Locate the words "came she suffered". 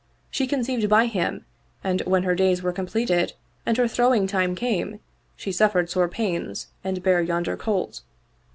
4.55-5.91